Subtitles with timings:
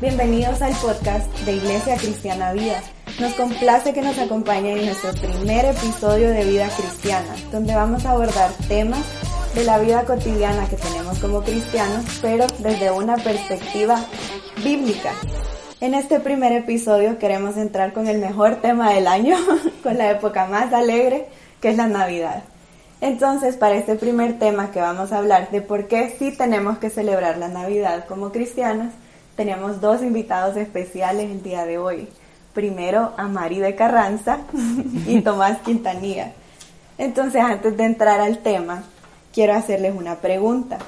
[0.00, 2.80] Bienvenidos al podcast de Iglesia Cristiana Vida.
[3.18, 8.12] Nos complace que nos acompañen en nuestro primer episodio de Vida Cristiana, donde vamos a
[8.12, 9.04] abordar temas
[9.56, 14.04] de la vida cotidiana que tenemos como cristianos, pero desde una perspectiva
[14.62, 15.14] bíblica.
[15.80, 19.36] En este primer episodio queremos entrar con el mejor tema del año,
[19.82, 21.26] con la época más alegre,
[21.60, 22.44] que es la Navidad.
[23.00, 26.88] Entonces, para este primer tema que vamos a hablar de por qué sí tenemos que
[26.88, 28.92] celebrar la Navidad como cristianos,
[29.38, 32.08] tenemos dos invitados especiales el día de hoy.
[32.54, 34.40] Primero a Mari de Carranza
[35.06, 36.32] y Tomás Quintanilla.
[36.98, 38.82] Entonces, antes de entrar al tema,
[39.32, 40.78] quiero hacerles una pregunta.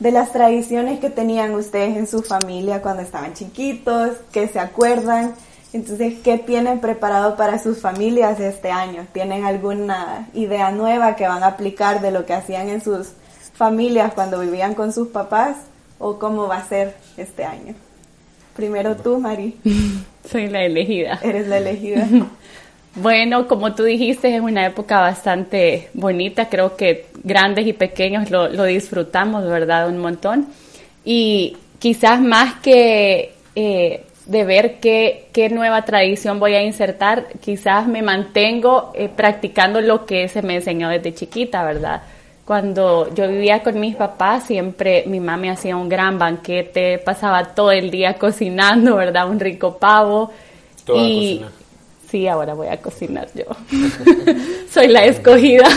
[0.00, 5.34] De las tradiciones que tenían ustedes en su familia cuando estaban chiquitos, que se acuerdan,
[5.72, 9.06] entonces, ¿qué tienen preparado para sus familias este año?
[9.12, 13.12] ¿Tienen alguna idea nueva que van a aplicar de lo que hacían en sus
[13.54, 15.69] familias cuando vivían con sus papás?
[16.00, 17.74] ¿O cómo va a ser este año?
[18.56, 19.54] Primero tú, Mari.
[20.28, 21.20] Soy la elegida.
[21.22, 22.08] Eres la elegida.
[22.96, 26.48] Bueno, como tú dijiste, es una época bastante bonita.
[26.48, 29.88] Creo que grandes y pequeños lo, lo disfrutamos, ¿verdad?
[29.88, 30.48] Un montón.
[31.04, 37.86] Y quizás más que eh, de ver qué, qué, nueva tradición voy a insertar, quizás
[37.86, 42.02] me mantengo eh, practicando lo que se me enseñó desde chiquita, ¿verdad?
[42.50, 47.44] Cuando yo vivía con mis papás, siempre mi mamá me hacía un gran banquete, pasaba
[47.44, 49.30] todo el día cocinando, ¿verdad?
[49.30, 50.32] Un rico pavo.
[50.84, 51.52] Toda y cocina.
[52.10, 53.44] sí, ahora voy a cocinar yo.
[54.68, 55.68] Soy la escogida.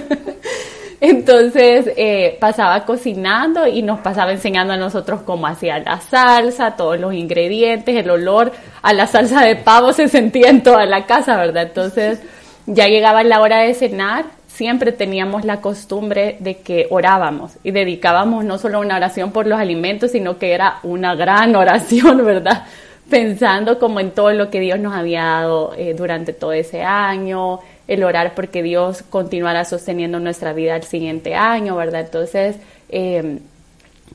[1.02, 6.98] Entonces eh, pasaba cocinando y nos pasaba enseñando a nosotros cómo hacía la salsa, todos
[6.98, 11.36] los ingredientes, el olor a la salsa de pavo se sentía en toda la casa,
[11.36, 11.64] ¿verdad?
[11.64, 12.18] Entonces
[12.64, 14.24] ya llegaba la hora de cenar,
[14.54, 19.58] siempre teníamos la costumbre de que orábamos y dedicábamos no solo una oración por los
[19.58, 22.64] alimentos, sino que era una gran oración, ¿verdad?
[23.08, 27.60] Pensando como en todo lo que Dios nos había dado eh, durante todo ese año,
[27.88, 32.02] el orar porque Dios continuara sosteniendo nuestra vida al siguiente año, ¿verdad?
[32.02, 32.56] Entonces,
[32.88, 33.38] eh,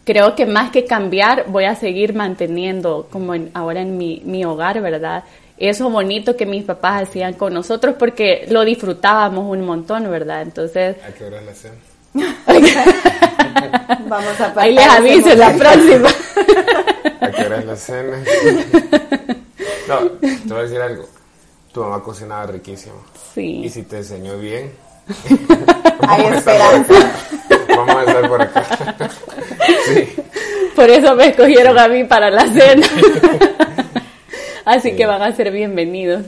[0.04, 4.81] creo que más que cambiar, voy a seguir manteniendo como en, ahora en mi hogar,
[4.81, 5.24] ¿verdad?
[5.57, 10.41] Eso bonito que mis papás hacían con nosotros porque lo disfrutábamos un montón, ¿verdad?
[10.44, 11.75] Entonces, ¿A qué hora es la cena?
[14.07, 16.09] Vamos a ahí les aviso la próxima.
[17.22, 18.18] ¿A qué hora es la cena?
[19.88, 21.07] No, te voy a decir algo.
[21.72, 22.95] Tu mamá cocinaba riquísimo.
[23.38, 23.69] Y Sí.
[23.69, 24.74] si te enseñó bien,
[26.01, 26.88] Hay vamos a estar esperanza.
[26.88, 27.75] por acá.
[27.78, 29.09] Vamos a estar por acá.
[29.85, 30.09] Sí.
[30.75, 32.85] Por eso me escogieron a mí para la cena.
[34.67, 36.23] Así que van a ser bienvenidos.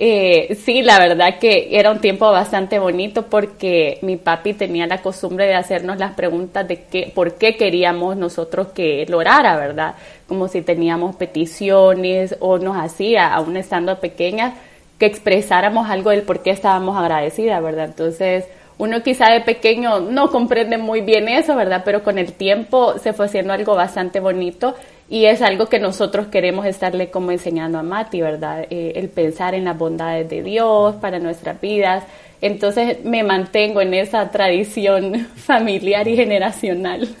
[0.00, 5.00] Eh, sí, la verdad que era un tiempo bastante bonito porque mi papi tenía la
[5.00, 9.94] costumbre de hacernos las preguntas de qué, por qué queríamos nosotros que él orara, ¿verdad?
[10.26, 14.54] Como si teníamos peticiones o nos hacía, aún estando pequeñas,
[14.98, 17.84] que expresáramos algo del por qué estábamos agradecidas, ¿verdad?
[17.84, 18.44] Entonces,
[18.76, 21.82] uno quizá de pequeño no comprende muy bien eso, ¿verdad?
[21.84, 24.74] Pero con el tiempo se fue haciendo algo bastante bonito
[25.08, 28.66] y es algo que nosotros queremos estarle como enseñando a Mati, ¿verdad?
[28.70, 32.04] Eh, el pensar en las bondades de Dios para nuestras vidas.
[32.40, 37.14] Entonces me mantengo en esa tradición familiar y generacional.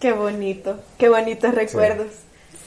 [0.00, 2.08] Qué bonito, qué bonitos recuerdos.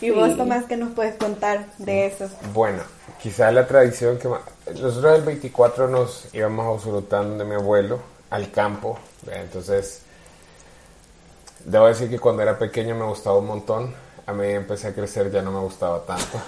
[0.02, 0.36] Y vos.
[0.38, 2.30] Tomás, ¿qué nos puedes contar de eso?
[2.54, 2.80] Bueno,
[3.22, 4.42] quizás la tradición que más...
[4.68, 8.00] Nosotros el 24 nos íbamos a Usulután de mi abuelo
[8.30, 8.98] al campo.
[9.24, 9.44] ¿verdad?
[9.44, 10.02] Entonces,
[11.66, 13.94] debo decir que cuando era pequeño me gustaba un montón.
[14.30, 16.40] A mí empecé a crecer ya no me gustaba tanto.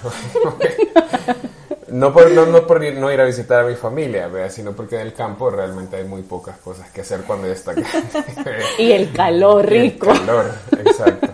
[1.88, 4.51] no por no, no por ir, no ir a visitar a mi familia, ¿verdad?
[4.51, 7.74] sino porque en el campo realmente hay muy pocas cosas que hacer cuando ya está
[7.74, 7.98] grande.
[8.78, 10.12] Y el calor rico.
[10.12, 11.30] El calor, exacto.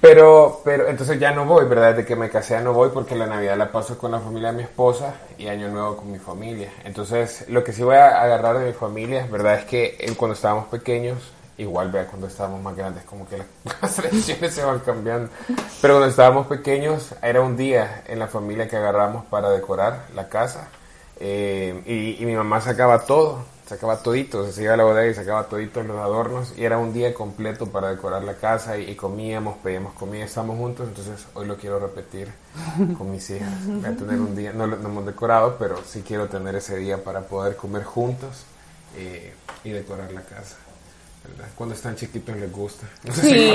[0.00, 1.90] Pero, pero entonces ya no voy, ¿verdad?
[1.94, 4.52] Desde que me casé ya no voy porque la Navidad la paso con la familia
[4.52, 6.72] de mi esposa y Año Nuevo con mi familia.
[6.84, 9.58] Entonces, lo que sí voy a agarrar de mi familia, ¿verdad?
[9.58, 11.18] Es que eh, cuando estábamos pequeños,
[11.58, 13.46] igual, vea, cuando estábamos más grandes, como que las,
[13.82, 15.30] las tradiciones se van cambiando.
[15.80, 20.28] Pero cuando estábamos pequeños, era un día en la familia que agarramos para decorar la
[20.28, 20.68] casa.
[21.20, 25.44] eh, y, mi mamá sacaba todo, sacaba toditos, se iba a la bodega y sacaba
[25.44, 29.94] toditos los adornos y era un día completo para decorar la casa y, comíamos, pedíamos
[29.94, 32.32] comida, estábamos juntos, entonces hoy lo quiero repetir
[32.98, 33.66] con mis hijas.
[33.66, 37.02] Voy a tener un día, no lo hemos decorado, pero sí quiero tener ese día
[37.02, 38.44] para poder comer juntos
[38.96, 39.32] eh,
[39.64, 40.56] y decorar la casa.
[41.56, 42.86] Cuando están chiquitos les gusta.
[43.12, 43.54] sí.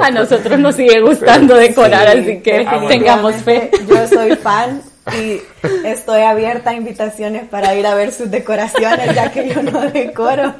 [0.00, 3.70] A nosotros nos sigue gustando decorar, así que tengamos fe.
[3.86, 4.80] Yo soy fan
[5.12, 5.42] y
[5.84, 10.54] estoy abierta a invitaciones para ir a ver sus decoraciones, ya que yo no decoro.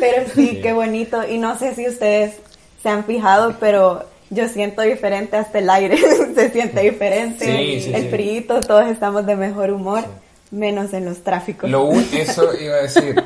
[0.00, 1.28] Pero sí, qué bonito.
[1.28, 2.36] Y no sé si ustedes
[2.82, 5.98] se han fijado, pero yo siento diferente hasta el aire.
[6.34, 7.94] se siente diferente.
[7.94, 10.04] el frío, todos estamos de mejor humor
[10.52, 11.68] menos en los tráficos.
[11.68, 13.16] Lo eso iba a decir,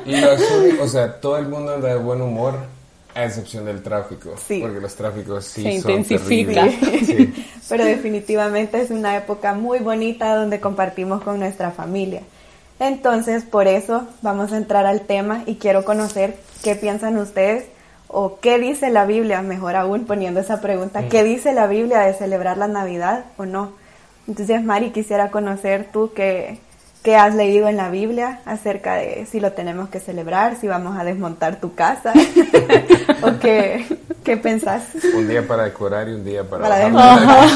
[0.81, 2.55] o sea, todo el mundo anda de buen humor
[3.13, 4.59] a excepción del tráfico, sí.
[4.61, 6.71] porque los tráficos sí Se son intensifican.
[7.69, 12.21] Pero definitivamente es una época muy bonita donde compartimos con nuestra familia.
[12.79, 17.65] Entonces, por eso vamos a entrar al tema y quiero conocer qué piensan ustedes
[18.07, 21.09] o qué dice la Biblia, mejor aún poniendo esa pregunta, mm.
[21.09, 23.73] ¿qué dice la Biblia de celebrar la Navidad o no?
[24.27, 26.59] Entonces, Mari, quisiera conocer tú qué,
[27.07, 30.99] ¿Qué has leído en la Biblia acerca de si lo tenemos que celebrar, si vamos
[30.99, 32.11] a desmontar tu casa?
[33.21, 33.85] ¿O qué,
[34.25, 34.83] qué pensás?
[35.15, 37.49] Un día para decorar y un día para, para desmontar.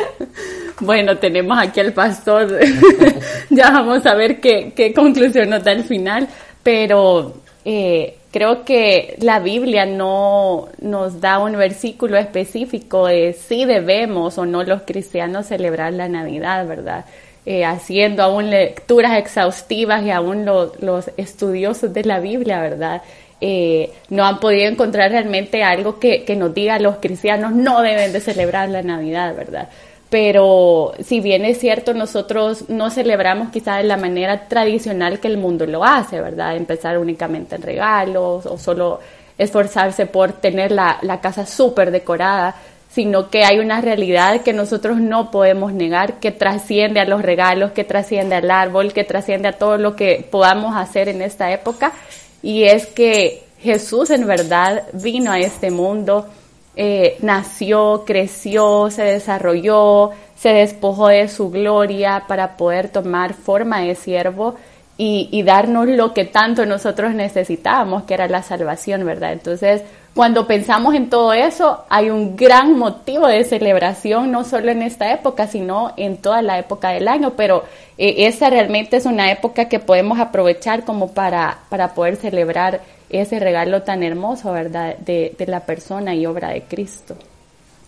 [0.80, 2.60] bueno, tenemos aquí al pastor.
[3.50, 6.26] ya vamos a ver qué, qué, conclusión nos da al final.
[6.62, 14.38] Pero eh, creo que la Biblia no nos da un versículo específico de si debemos
[14.38, 17.04] o no los cristianos celebrar la Navidad, ¿verdad?
[17.46, 23.02] Eh, haciendo aún lecturas exhaustivas y aún los estudiosos de la Biblia, ¿verdad?
[23.38, 28.14] Eh, no han podido encontrar realmente algo que, que, nos diga los cristianos no deben
[28.14, 29.68] de celebrar la Navidad, ¿verdad?
[30.08, 35.36] Pero si bien es cierto, nosotros no celebramos quizás de la manera tradicional que el
[35.36, 36.56] mundo lo hace, ¿verdad?
[36.56, 39.00] Empezar únicamente en regalos o solo
[39.36, 42.54] esforzarse por tener la, la casa súper decorada,
[42.94, 47.72] sino que hay una realidad que nosotros no podemos negar, que trasciende a los regalos,
[47.72, 51.92] que trasciende al árbol, que trasciende a todo lo que podamos hacer en esta época,
[52.40, 56.28] y es que Jesús en verdad vino a este mundo,
[56.76, 63.96] eh, nació, creció, se desarrolló, se despojó de su gloria para poder tomar forma de
[63.96, 64.54] siervo
[64.96, 69.32] y, y darnos lo que tanto nosotros necesitábamos, que era la salvación, ¿verdad?
[69.32, 69.82] Entonces,
[70.14, 75.12] cuando pensamos en todo eso, hay un gran motivo de celebración, no solo en esta
[75.12, 77.64] época, sino en toda la época del año, pero
[77.98, 82.80] eh, esa realmente es una época que podemos aprovechar como para, para poder celebrar
[83.10, 87.16] ese regalo tan hermoso, ¿verdad?, de, de la persona y obra de Cristo.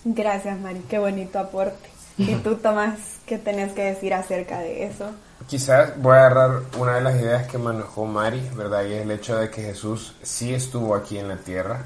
[0.04, 1.88] Gracias, Mari, qué bonito aporte.
[2.18, 5.12] ¿Y tú, Tomás, qué tenés que decir acerca de eso?
[5.46, 8.84] Quizás voy a agarrar una de las ideas que manejó Mari, ¿verdad?
[8.84, 11.84] Y es el hecho de que Jesús sí estuvo aquí en la tierra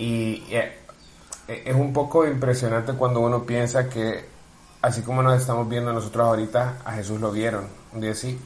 [0.00, 0.72] y eh,
[1.46, 4.24] es un poco impresionante cuando uno piensa que,
[4.80, 8.40] así como nos estamos viendo nosotros ahorita, a Jesús lo vieron un día así.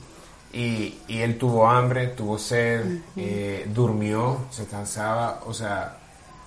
[0.53, 5.43] Y, y él tuvo hambre, tuvo sed, eh, durmió, se cansaba.
[5.47, 5.97] O sea,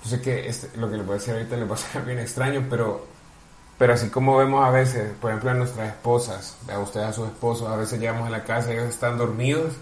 [0.03, 2.03] yo sé que este, lo que le voy a decir ahorita le va a ser
[2.03, 3.05] bien extraño, pero,
[3.77, 7.27] pero así como vemos a veces, por ejemplo, a nuestras esposas, a ustedes a sus
[7.27, 9.73] esposos, a veces llegamos a la casa y ellos están dormidos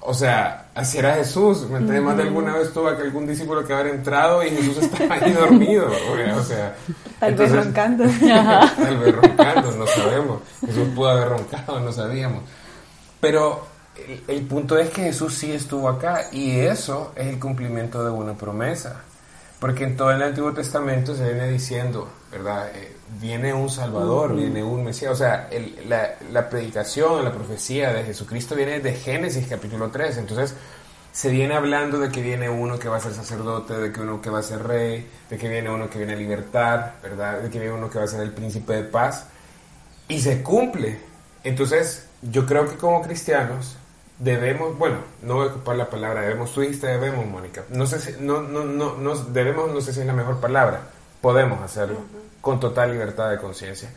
[0.00, 1.68] o sea, así era Jesús.
[1.68, 2.02] ¿Me entiendes?
[2.02, 5.32] Más de alguna vez tuvo que algún discípulo que haber entrado y Jesús estaba ahí
[5.38, 5.90] dormido.
[6.36, 6.76] O sea,
[7.18, 8.04] tal vez roncando.
[8.20, 10.42] Tal vez roncando, no sabemos.
[10.64, 12.42] Jesús pudo haber roncado, no sabíamos.
[13.20, 13.66] Pero
[14.28, 18.34] el, punto es que Jesús sí estuvo acá y eso es el cumplimiento de una
[18.34, 19.02] promesa.
[19.58, 22.68] Porque en todo el Antiguo Testamento se viene diciendo, ¿verdad?
[22.74, 25.12] Eh, viene un Salvador, viene un Mesías.
[25.12, 25.48] O sea,
[25.86, 30.18] la, la, predicación, la profecía de Jesucristo viene de Génesis capítulo 3.
[30.18, 30.54] Entonces,
[31.12, 34.20] se viene hablando de que viene uno que va a ser sacerdote, de que uno
[34.20, 37.40] que va a ser rey, de que viene uno que viene a libertar, ¿verdad?
[37.40, 39.26] De que viene uno que va a ser el príncipe de paz.
[40.08, 41.00] Y se cumple.
[41.44, 43.76] Entonces, yo creo que como cristianos
[44.18, 47.64] debemos, bueno, no voy a ocupar la palabra debemos, tú dijiste debemos, Mónica.
[47.70, 50.82] No sé si, no, no, no, no, debemos, no sé si es la mejor palabra.
[51.20, 51.98] Podemos hacerlo
[52.40, 53.90] con total libertad de conciencia.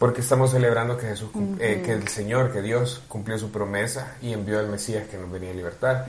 [0.00, 1.28] Porque estamos celebrando que Jesús,
[1.58, 5.30] eh, que el Señor, que Dios cumplió su promesa y envió al Mesías que nos
[5.30, 6.06] venía a libertar.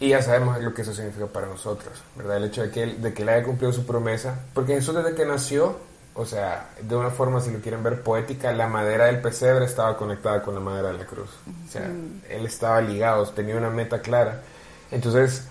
[0.00, 2.38] Y ya sabemos lo que eso significa para nosotros, ¿verdad?
[2.38, 4.40] El hecho de que, él, de que Él haya cumplido su promesa.
[4.52, 5.78] Porque Jesús desde que nació,
[6.14, 9.96] o sea, de una forma, si lo quieren ver poética, la madera del pesebre estaba
[9.96, 11.30] conectada con la madera de la cruz.
[11.68, 11.88] O sea,
[12.28, 14.42] Él estaba ligado, tenía una meta clara.
[14.90, 15.46] Entonces,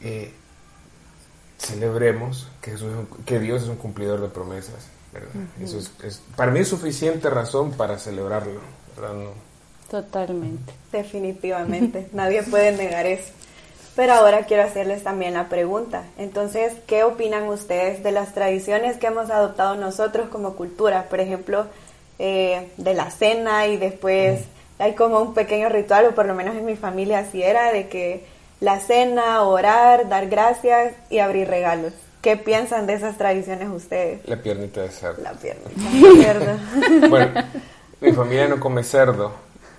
[0.00, 0.32] eh,
[1.58, 2.92] celebremos que, Jesús,
[3.24, 4.90] que Dios es un cumplidor de promesas
[5.62, 8.60] eso es, para mí es suficiente razón para celebrarlo.
[9.90, 10.72] Totalmente.
[10.92, 13.32] Definitivamente, nadie puede negar eso.
[13.94, 16.04] Pero ahora quiero hacerles también la pregunta.
[16.18, 21.08] Entonces, ¿qué opinan ustedes de las tradiciones que hemos adoptado nosotros como cultura?
[21.08, 21.66] Por ejemplo,
[22.18, 24.42] eh, de la cena y después
[24.78, 27.88] hay como un pequeño ritual, o por lo menos en mi familia así era, de
[27.88, 28.24] que
[28.60, 31.92] la cena, orar, dar gracias y abrir regalos.
[32.26, 34.28] ¿Qué piensan de esas tradiciones ustedes?
[34.28, 35.22] La piernita de cerdo.
[35.22, 37.08] La piernita de cerdo.
[37.08, 37.40] bueno,
[38.00, 39.30] mi familia no come cerdo.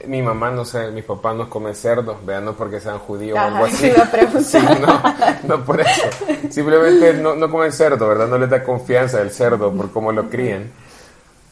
[0.05, 3.41] Mi mamá no sé, mi papá no come cerdo, vean, no porque sean judíos o
[3.41, 3.91] algo así.
[4.45, 5.03] Sí, no,
[5.43, 6.07] no por eso.
[6.49, 8.29] Simplemente no, no comen cerdo, ¿verdad?
[8.29, 10.71] No les da confianza el cerdo por cómo lo crían.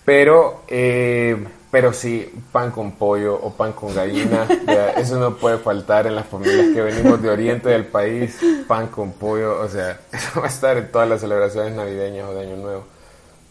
[0.06, 1.36] Pero eh,
[1.76, 4.48] pero sí, pan con pollo o pan con gallina,
[4.96, 9.12] eso no puede faltar en las familias que venimos de oriente del país, pan con
[9.12, 12.56] pollo, o sea, eso va a estar en todas las celebraciones navideñas o de Año
[12.56, 12.86] Nuevo.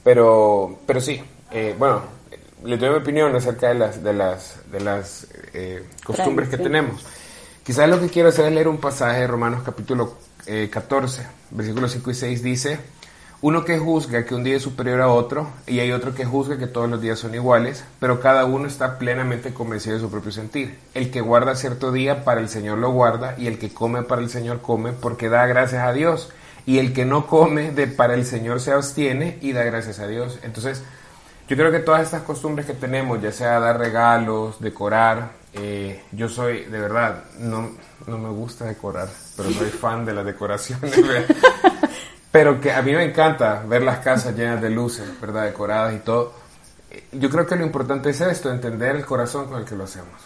[0.03, 2.01] Pero, pero sí, eh, bueno,
[2.65, 7.05] le doy mi opinión acerca de las, de las, de las eh, costumbres que tenemos.
[7.63, 10.15] Quizás lo que quiero hacer es leer un pasaje de Romanos capítulo
[10.71, 12.81] 14, eh, versículos 5 y 6 dice,
[13.45, 16.57] uno que juzga que un día es superior a otro y hay otro que juzga
[16.57, 20.33] que todos los días son iguales, pero cada uno está plenamente convencido de su propio
[20.33, 20.79] sentir.
[20.95, 24.23] El que guarda cierto día para el Señor lo guarda y el que come para
[24.23, 26.33] el Señor come porque da gracias a Dios
[26.65, 30.07] y el que no come de para el Señor se abstiene y da gracias a
[30.07, 30.39] Dios.
[30.43, 30.83] Entonces,
[31.47, 36.31] yo creo que todas estas costumbres que tenemos, ya sea dar regalos, decorar, eh, yo
[36.31, 37.73] soy, de verdad, no,
[38.07, 40.95] no me gusta decorar, pero soy fan de las decoraciones.
[42.35, 45.45] Pero que a mí me encanta ver las casas llenas de luces, ¿verdad?
[45.45, 46.33] Decoradas y todo.
[47.13, 50.21] Yo creo que lo importante es esto, entender el corazón con el que lo hacemos.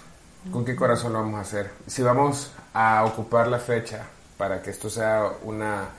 [0.51, 1.71] ¿Con qué corazón lo vamos a hacer?
[1.87, 4.07] Si vamos a ocupar la fecha
[4.39, 5.91] para que esto sea una,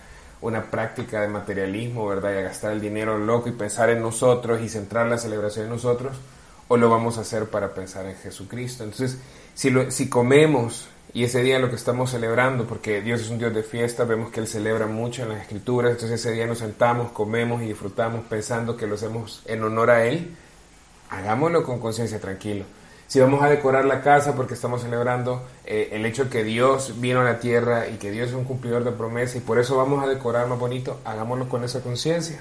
[0.41, 2.33] una práctica de materialismo, ¿verdad?
[2.33, 5.73] Y a gastar el dinero loco y pensar en nosotros y centrar la celebración en
[5.73, 6.17] nosotros,
[6.69, 8.83] o lo vamos a hacer para pensar en Jesucristo.
[8.83, 9.17] Entonces,
[9.55, 13.63] si, comemos y ese día lo que estamos celebrando, porque Dios es un Dios de
[13.63, 17.63] fiesta, vemos que Él celebra mucho en las Escrituras, entonces ese día nos sentamos, comemos
[17.63, 20.35] y disfrutamos pensando que lo hacemos en honor a Él,
[21.09, 22.65] hagámoslo con conciencia tranquilo.
[23.07, 27.21] Si vamos a decorar la casa porque estamos celebrando eh, el hecho que Dios vino
[27.21, 30.03] a la tierra y que Dios es un cumplidor de promesa y por eso vamos
[30.03, 32.39] a decorar más bonito, hagámoslo con esa conciencia.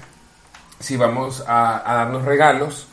[0.79, 2.85] Si vamos a darnos regalos,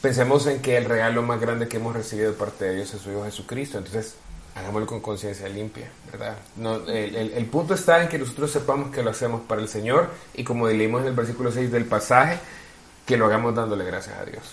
[0.00, 3.00] pensemos en que el regalo más grande que hemos recibido de parte de Dios es
[3.00, 3.78] su Hijo Jesucristo.
[3.78, 4.16] Entonces,
[4.56, 6.36] hagámoslo con conciencia limpia, ¿verdad?
[6.56, 10.44] No, el, punto está en que nosotros sepamos que lo hacemos para el Señor y
[10.44, 12.38] como leímos en el versículo 6 del pasaje,
[13.04, 14.52] que lo hagamos dándole gracias a Dios.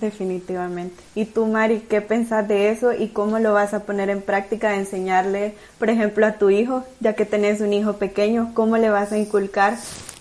[0.00, 1.02] Definitivamente.
[1.14, 4.70] ¿Y tú, Mari, qué pensás de eso y cómo lo vas a poner en práctica
[4.70, 8.90] de enseñarle, por ejemplo, a tu hijo, ya que tenés un hijo pequeño, cómo le
[8.90, 9.78] vas a inculcar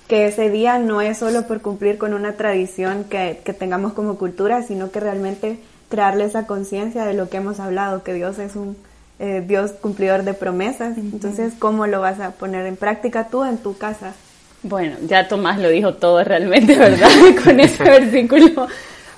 [0.08, 4.18] que ese día no es solo por cumplir con una tradición que, que tengamos como
[4.18, 5.60] cultura, sino que realmente
[5.90, 8.78] crearle esa conciencia de lo que hemos hablado, que Dios es un
[9.20, 10.98] eh, Dios cumplidor de promesas.
[10.98, 14.14] Entonces, ¿cómo lo vas a poner en práctica tú en tu casa?
[14.62, 17.10] Bueno, ya Tomás lo dijo todo realmente, ¿verdad?
[17.44, 18.68] Con ese versículo.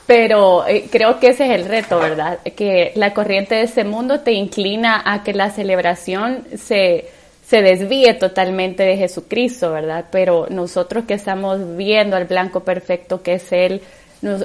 [0.05, 2.39] Pero eh, creo que ese es el reto, ¿verdad?
[2.55, 7.09] Que la corriente de ese mundo te inclina a que la celebración se,
[7.49, 10.05] se desvíe totalmente de Jesucristo, ¿verdad?
[10.11, 13.81] Pero nosotros que estamos viendo al blanco perfecto que es Él,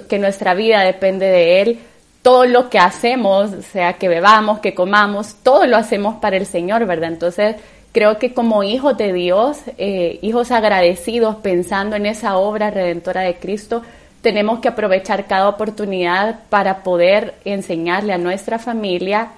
[0.08, 1.78] que nuestra vida depende de Él,
[2.22, 6.86] todo lo que hacemos, sea que bebamos, que comamos, todo lo hacemos para el Señor,
[6.86, 7.12] ¿verdad?
[7.12, 7.56] Entonces,
[7.92, 13.34] creo que como hijos de Dios, eh, hijos agradecidos, pensando en esa obra redentora de
[13.36, 13.82] Cristo,
[14.22, 19.28] tenemos que aprovechar cada oportunidad para poder enseñarle a nuestra familia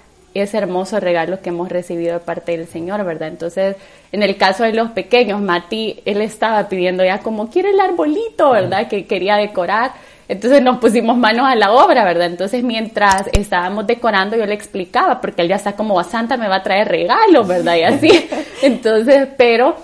[0.40, 3.28] ese hermoso regalo que hemos recibido de parte del Señor, ¿verdad?
[3.28, 3.76] Entonces,
[4.12, 8.50] en el caso de los pequeños, Mati, él estaba pidiendo ya como quiere el arbolito,
[8.50, 8.88] ¿verdad?
[8.88, 9.92] Que quería decorar.
[10.28, 12.26] Entonces nos pusimos manos a la obra, ¿verdad?
[12.26, 16.48] Entonces mientras estábamos decorando yo le explicaba, porque él ya está como, a Santa me
[16.48, 17.76] va a traer regalos, ¿verdad?
[17.76, 18.28] Y así.
[18.62, 19.76] Entonces, pero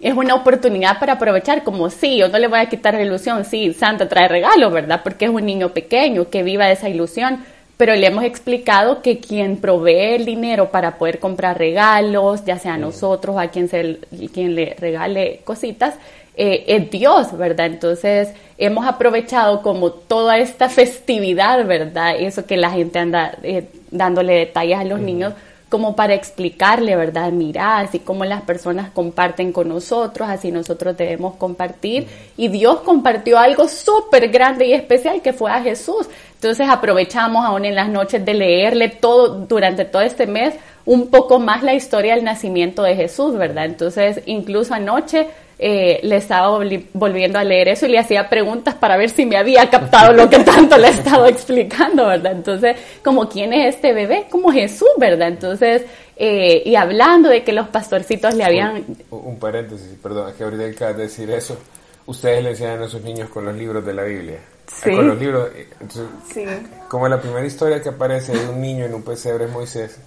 [0.00, 3.44] es una oportunidad para aprovechar, como sí, yo no le voy a quitar la ilusión,
[3.44, 5.02] sí, Santa trae regalos, ¿verdad?
[5.04, 7.44] Porque es un niño pequeño que viva esa ilusión,
[7.80, 12.74] pero le hemos explicado que quien provee el dinero para poder comprar regalos, ya sea
[12.74, 14.00] a nosotros, a quien, se,
[14.34, 15.94] quien le regale cositas,
[16.36, 17.64] eh, es Dios, ¿verdad?
[17.64, 22.16] Entonces hemos aprovechado como toda esta festividad, ¿verdad?
[22.18, 25.32] Eso que la gente anda eh, dándole detalles a los niños
[25.70, 27.30] como para explicarle, ¿verdad?
[27.30, 32.08] Mira, así como las personas comparten con nosotros, así nosotros debemos compartir.
[32.36, 36.08] Y Dios compartió algo súper grande y especial que fue a Jesús.
[36.34, 41.38] Entonces aprovechamos aún en las noches de leerle todo, durante todo este mes, un poco
[41.38, 43.66] más la historia del nacimiento de Jesús, ¿verdad?
[43.66, 45.28] Entonces, incluso anoche
[45.62, 46.58] eh, le estaba
[46.94, 50.30] volviendo a leer eso y le hacía preguntas para ver si me había captado lo
[50.30, 52.32] que tanto le he estado explicando, ¿verdad?
[52.32, 55.28] Entonces, como quién es este bebé, como Jesús, ¿verdad?
[55.28, 55.82] Entonces,
[56.16, 58.86] eh, y hablando de que los pastorcitos le habían...
[59.10, 61.58] Un, paréntesis, perdón, es que ahorita acabas de decir eso.
[62.06, 64.38] Ustedes le enseñan a sus niños con los libros de la Biblia.
[64.66, 64.96] Sí.
[64.96, 65.50] Con los libros.
[65.78, 66.44] Entonces, sí.
[66.88, 69.98] Como la primera historia que aparece de un niño en un pesebre es Moisés.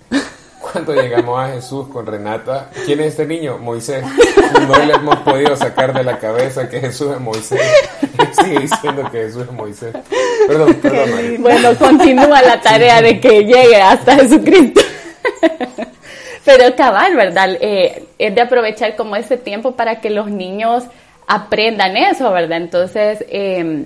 [0.73, 3.59] Cuando llegamos a Jesús con Renata, ¿quién es este niño?
[3.59, 4.03] Moisés.
[4.67, 7.61] No le hemos podido sacar de la cabeza que Jesús es Moisés.
[8.41, 9.95] Sigue diciendo que Jesús es Moisés.
[10.47, 11.09] Perdón, perdón,
[11.41, 14.81] Bueno, continúa la tarea de que llegue hasta Jesucristo.
[16.45, 17.55] Pero cabal, ¿verdad?
[17.61, 20.85] Eh, es de aprovechar como ese tiempo para que los niños
[21.27, 22.57] aprendan eso, ¿verdad?
[22.57, 23.85] Entonces, em,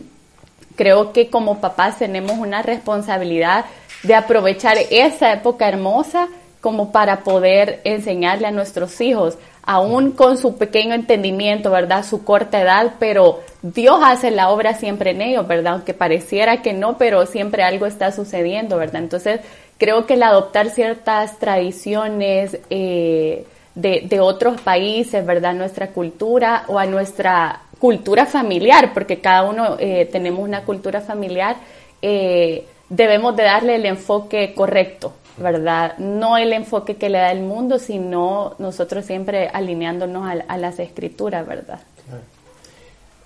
[0.77, 3.65] creo que como papás tenemos una responsabilidad
[4.03, 6.29] de aprovechar esa época hermosa
[6.67, 12.03] como para poder enseñarle a nuestros hijos, aún con su pequeño entendimiento, ¿verdad?
[12.03, 15.75] Su corta edad, pero Dios hace la obra siempre en ellos, ¿verdad?
[15.75, 19.01] Aunque pareciera que no, pero siempre algo está sucediendo, ¿verdad?
[19.01, 19.39] Entonces,
[19.77, 25.53] creo que el adoptar ciertas tradiciones eh, de, otros países, ¿verdad?
[25.53, 31.55] Nuestra cultura o a nuestra cultura familiar, porque cada uno eh, tenemos una cultura familiar,
[32.01, 35.98] eh, debemos de darle el enfoque correcto, ¿verdad?
[35.98, 41.46] No el enfoque que le da el mundo, sino nosotros siempre alineándonos a, las escrituras,
[41.46, 41.79] ¿verdad?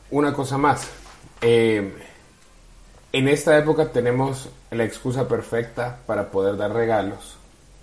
[0.09, 0.89] Una cosa más.
[1.41, 1.93] Eh,
[3.13, 7.37] en esta época tenemos la excusa perfecta para poder dar regalos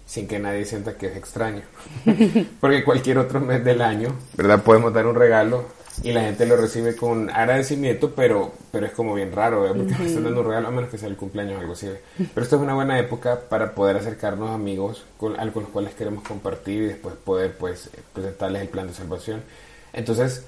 [0.06, 1.62] sin que nadie sienta que es extraño.
[2.60, 4.62] Porque cualquier otro mes del año, ¿verdad?
[4.62, 5.66] Podemos dar un regalo
[6.02, 9.76] y la gente lo recibe con agradecimiento, pero, pero es como bien raro, ¿verdad?
[9.76, 11.88] Porque están dando un regalo a menos que sea el cumpleaños o algo así.
[12.16, 15.94] Pero esta es una buena época para poder acercarnos a amigos con, con los cuales
[15.94, 19.42] queremos compartir y después poder pues presentarles el plan de salvación.
[19.92, 20.44] Entonces,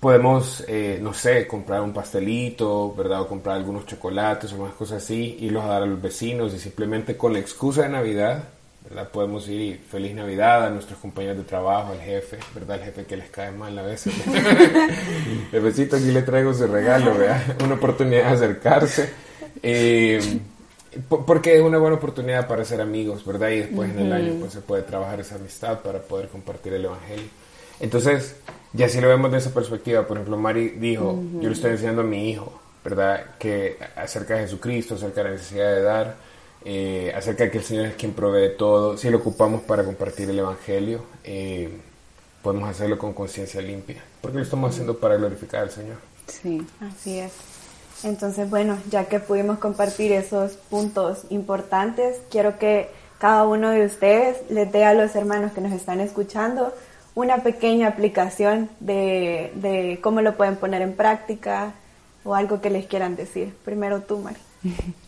[0.00, 3.22] podemos, eh, no sé, comprar un pastelito, ¿verdad?
[3.22, 6.58] O comprar algunos chocolates o más cosas así, y los dar a los vecinos y
[6.58, 8.44] simplemente con la excusa de Navidad,
[8.84, 9.08] ¿verdad?
[9.10, 12.76] Podemos ir y feliz Navidad a nuestros compañeros de trabajo, al jefe, ¿verdad?
[12.76, 14.14] El jefe que les cae mal a veces.
[15.52, 17.42] el besito aquí le traigo su regalo, ¿verdad?
[17.64, 19.10] Una oportunidad de acercarse.
[19.62, 20.20] Eh,
[21.08, 23.50] porque es una buena oportunidad para ser amigos, ¿verdad?
[23.50, 26.84] Y después en el año pues se puede trabajar esa amistad para poder compartir el
[26.84, 27.26] Evangelio.
[27.80, 28.36] Entonces,
[28.72, 32.02] ya si lo vemos de esa perspectiva, por ejemplo, Mari dijo, yo le estoy enseñando
[32.02, 33.24] a mi hijo, ¿verdad?
[33.38, 36.16] Que acerca de Jesucristo, acerca de la necesidad de dar,
[36.64, 38.96] eh, acerca de que el Señor es quien provee todo.
[38.96, 41.78] Si lo ocupamos para compartir el Evangelio, eh,
[42.42, 45.96] podemos hacerlo con conciencia limpia, porque lo estamos haciendo para glorificar al Señor.
[46.26, 47.32] Sí, así es.
[48.02, 54.38] Entonces, bueno, ya que pudimos compartir esos puntos importantes, quiero que cada uno de ustedes
[54.50, 56.74] les dé a los hermanos que nos están escuchando
[57.14, 61.72] una pequeña aplicación de, de cómo lo pueden poner en práctica
[62.24, 63.54] o algo que les quieran decir.
[63.64, 64.40] Primero tú, Mari.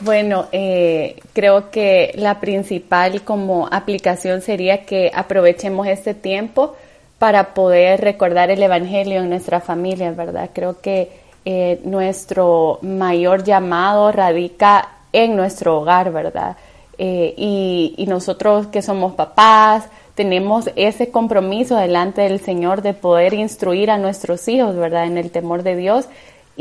[0.00, 6.74] Bueno, eh, creo que la principal como aplicación sería que aprovechemos este tiempo
[7.18, 10.50] para poder recordar el Evangelio en nuestra familia, ¿verdad?
[10.54, 11.10] Creo que
[11.44, 16.56] eh, nuestro mayor llamado radica en nuestro hogar, ¿verdad?
[16.96, 19.84] Eh, y, y, nosotros que somos papás,
[20.14, 25.04] tenemos ese compromiso delante del Señor de poder instruir a nuestros hijos, ¿verdad?
[25.04, 26.08] En el temor de Dios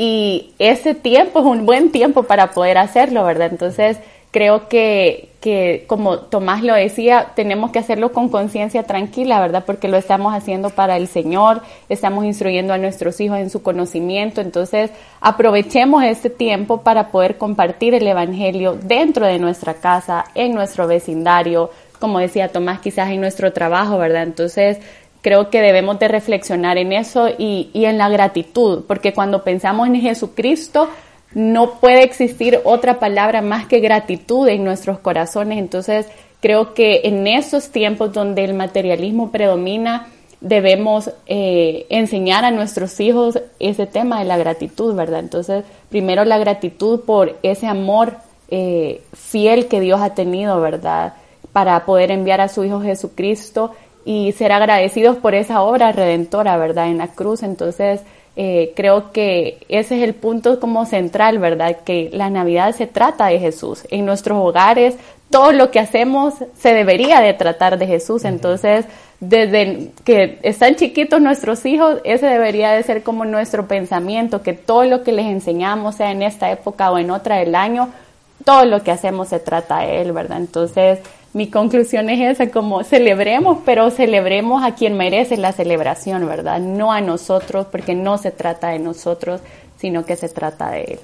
[0.01, 3.49] y ese tiempo es un buen tiempo para poder hacerlo, ¿verdad?
[3.51, 3.97] Entonces,
[4.31, 9.65] creo que, que como Tomás lo decía, tenemos que hacerlo con conciencia tranquila, ¿verdad?
[9.65, 14.39] Porque lo estamos haciendo para el Señor, estamos instruyendo a nuestros hijos en su conocimiento,
[14.39, 20.87] entonces aprovechemos este tiempo para poder compartir el Evangelio dentro de nuestra casa, en nuestro
[20.87, 24.23] vecindario, como decía Tomás, quizás en nuestro trabajo, ¿verdad?
[24.23, 24.77] Entonces,
[25.21, 29.87] creo que debemos de reflexionar en eso y, y, en la gratitud, porque cuando pensamos
[29.87, 30.89] en Jesucristo,
[31.33, 35.59] no puede existir otra palabra más que gratitud en nuestros corazones.
[35.59, 36.07] Entonces,
[36.41, 40.07] creo que en esos tiempos donde el materialismo predomina,
[40.41, 45.19] debemos eh, enseñar a nuestros hijos ese tema de la gratitud, ¿verdad?
[45.19, 48.17] Entonces, primero la gratitud por ese amor
[48.49, 51.13] eh, fiel que Dios ha tenido, ¿verdad?
[51.51, 53.71] Para poder enviar a su Hijo Jesucristo
[54.05, 56.87] y ser agradecidos por esa obra redentora, ¿verdad?
[56.87, 57.43] En la cruz.
[57.43, 58.01] Entonces,
[58.35, 61.77] eh, creo que ese es el punto como central, ¿verdad?
[61.83, 63.83] Que la Navidad se trata de Jesús.
[63.91, 64.95] En nuestros hogares,
[65.29, 68.25] todo lo que hacemos se debería de tratar de Jesús.
[68.25, 68.85] Entonces,
[69.19, 74.85] desde que están chiquitos nuestros hijos, ese debería de ser como nuestro pensamiento, que todo
[74.85, 77.89] lo que les enseñamos, sea en esta época o en otra del año,
[78.45, 80.37] todo lo que hacemos se trata de Él, ¿verdad?
[80.37, 80.99] Entonces,
[81.33, 86.59] mi conclusión es esa, como celebremos, pero celebremos a quien merece la celebración, ¿verdad?
[86.59, 89.41] No a nosotros, porque no se trata de nosotros,
[89.79, 90.99] sino que se trata de Él.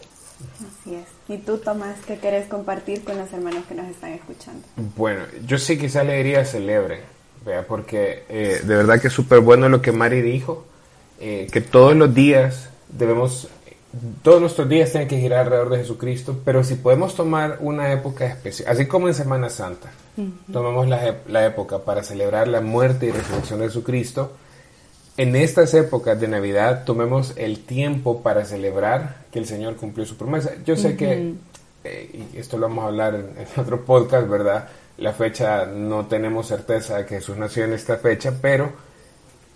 [0.59, 1.15] Así es.
[1.27, 4.61] ¿Y tú, Tomás, qué quieres compartir con los hermanos que nos están escuchando?
[4.95, 6.99] Bueno, yo sí que esa alegría celebre,
[7.43, 7.65] ¿vea?
[7.65, 10.65] porque eh, de verdad que es súper bueno lo que Mari dijo,
[11.19, 13.47] eh, que todos los días debemos,
[14.21, 18.25] todos nuestros días tienen que girar alrededor de Jesucristo, pero si podemos tomar una época
[18.25, 19.91] especial, así como en Semana Santa,
[20.51, 24.33] tomamos la, la época para celebrar la muerte y resurrección de Jesucristo,
[25.17, 30.17] en estas épocas de Navidad tomemos el tiempo para celebrar que el Señor cumplió su
[30.17, 30.51] promesa.
[30.65, 31.35] Yo sé que,
[31.85, 34.67] eh, y esto lo vamos a hablar en, otro podcast, ¿verdad?
[34.97, 38.73] La fecha, no tenemos certeza de que Jesús nació en esta fecha, pero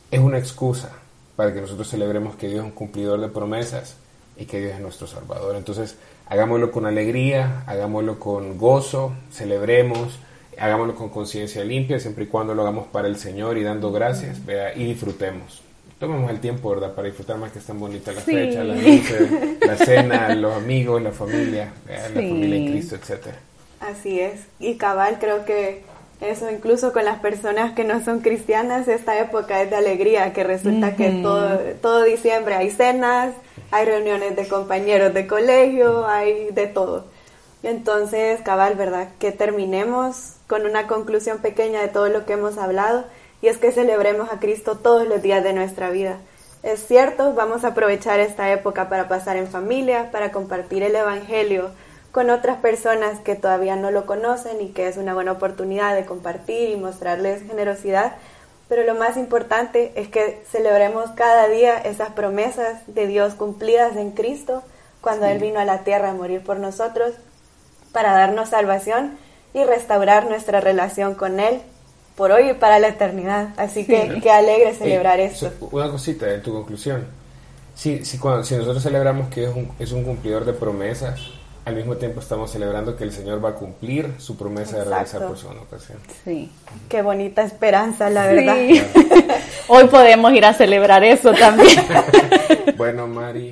[0.10, 0.91] es una excusa
[1.36, 3.97] para que nosotros celebremos que Dios es un cumplidor de promesas
[4.39, 5.56] y que Dios es nuestro Salvador.
[5.56, 5.97] Entonces,
[6.28, 10.19] hagámoslo con alegría, hagámoslo con gozo, celebremos
[10.60, 14.45] hagámoslo con conciencia limpia, siempre y cuando lo hagamos para el Señor y dando gracias,
[14.45, 15.62] vea, y disfrutemos.
[15.99, 16.93] Tomemos el tiempo, ¿verdad?
[16.93, 21.12] Para disfrutar más que es tan bonita la fecha, la, la cena, los amigos, la
[21.12, 23.38] familia, la familia en Cristo, etcétera.
[23.82, 24.41] Así es.
[24.60, 25.84] Y cabal, creo que
[26.21, 30.43] eso incluso con las personas que no son cristianas, esta época es de alegría, que
[30.43, 33.34] resulta que todo, todo diciembre hay cenas,
[33.71, 37.05] hay reuniones de compañeros de colegio, hay de todo.
[37.63, 39.10] Entonces, cabal, ¿verdad?
[39.19, 43.05] Que terminemos con una conclusión pequeña de todo lo que hemos hablado
[43.41, 46.17] y es que celebremos a Cristo todos los días de nuestra vida.
[46.63, 51.69] Es cierto, vamos a aprovechar esta época para pasar en familia, para compartir el Evangelio
[52.12, 56.06] con otras personas que todavía no lo conocen y que es una buena oportunidad de
[56.06, 58.13] compartir y mostrarles generosidad.
[58.67, 64.12] Pero lo más importante es que celebremos cada día esas promesas de Dios cumplidas en
[64.12, 64.63] Cristo
[65.02, 67.13] cuando Él vino a la tierra a morir por nosotros
[67.91, 69.17] para darnos salvación
[69.54, 71.62] y restaurar nuestra relación con Él
[72.15, 73.50] por hoy y para la eternidad.
[73.58, 75.52] Así que qué alegre celebrar esto.
[75.72, 77.08] Una cosita en tu conclusión.
[77.76, 81.38] Si, si, cuando, si nosotros celebramos que es un, es un cumplidor de promesas,
[81.69, 85.27] al mismo tiempo estamos celebrando que el Señor va a cumplir su promesa de regresar
[85.27, 85.99] por su ocasión.
[86.25, 86.51] Sí.
[86.89, 88.58] Qué bonita esperanza, la verdad.
[89.67, 91.79] Hoy podemos ir a celebrar eso también.
[92.77, 93.51] bueno, Mari.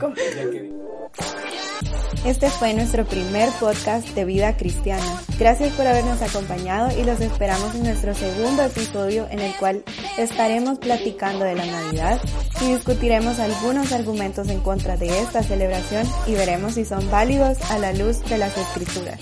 [2.25, 5.21] Este fue nuestro primer podcast de vida cristiana.
[5.39, 9.83] Gracias por habernos acompañado y los esperamos en nuestro segundo episodio en el cual
[10.17, 12.19] estaremos platicando de la Navidad
[12.61, 17.77] y discutiremos algunos argumentos en contra de esta celebración y veremos si son válidos a
[17.79, 19.19] la luz de las escrituras.